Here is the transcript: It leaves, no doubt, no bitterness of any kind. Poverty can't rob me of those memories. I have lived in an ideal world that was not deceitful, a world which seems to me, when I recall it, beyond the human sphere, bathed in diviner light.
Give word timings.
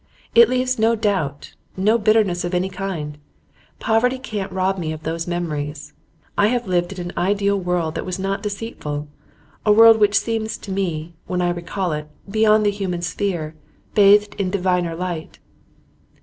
It 0.33 0.49
leaves, 0.49 0.79
no 0.79 0.95
doubt, 0.95 1.53
no 1.77 1.99
bitterness 1.99 2.43
of 2.43 2.55
any 2.55 2.69
kind. 2.69 3.19
Poverty 3.79 4.17
can't 4.17 4.51
rob 4.51 4.79
me 4.79 4.91
of 4.91 5.03
those 5.03 5.27
memories. 5.27 5.93
I 6.35 6.47
have 6.47 6.65
lived 6.65 6.91
in 6.93 6.99
an 6.99 7.13
ideal 7.15 7.59
world 7.59 7.93
that 7.93 8.03
was 8.03 8.17
not 8.17 8.41
deceitful, 8.41 9.07
a 9.63 9.71
world 9.71 9.99
which 9.99 10.17
seems 10.17 10.57
to 10.57 10.71
me, 10.71 11.13
when 11.27 11.39
I 11.39 11.51
recall 11.51 11.91
it, 11.91 12.07
beyond 12.27 12.65
the 12.65 12.71
human 12.71 13.03
sphere, 13.03 13.53
bathed 13.93 14.33
in 14.39 14.49
diviner 14.49 14.95
light. 14.95 15.37